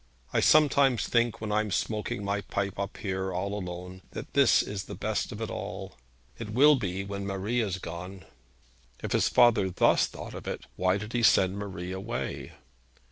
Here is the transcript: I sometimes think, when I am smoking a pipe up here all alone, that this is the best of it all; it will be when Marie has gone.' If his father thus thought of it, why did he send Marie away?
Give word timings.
I 0.33 0.39
sometimes 0.39 1.05
think, 1.07 1.39
when 1.41 1.51
I 1.51 1.59
am 1.59 1.69
smoking 1.69 2.27
a 2.27 2.41
pipe 2.41 2.79
up 2.79 2.97
here 2.97 3.31
all 3.31 3.53
alone, 3.53 4.01
that 4.13 4.33
this 4.33 4.63
is 4.63 4.85
the 4.85 4.95
best 4.95 5.31
of 5.31 5.41
it 5.41 5.51
all; 5.51 5.95
it 6.39 6.49
will 6.49 6.75
be 6.75 7.03
when 7.03 7.27
Marie 7.27 7.59
has 7.59 7.77
gone.' 7.77 8.25
If 9.03 9.11
his 9.11 9.29
father 9.29 9.69
thus 9.69 10.07
thought 10.07 10.33
of 10.33 10.47
it, 10.47 10.65
why 10.75 10.97
did 10.97 11.13
he 11.13 11.21
send 11.21 11.55
Marie 11.59 11.91
away? 11.91 12.53